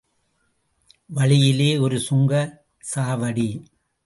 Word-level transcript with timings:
வழியிலே 1.09 1.77
ஒரு 1.77 1.97
சுங்கச் 2.09 2.57
சாவடி. 2.95 3.49